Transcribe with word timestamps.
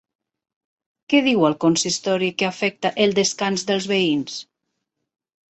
Què 1.13 1.19
diu 1.27 1.45
el 1.49 1.55
consistori 1.65 2.31
que 2.39 2.49
afecta 2.49 2.93
el 3.07 3.15
descans 3.21 3.67
dels 3.71 3.87
veïns? 3.95 4.41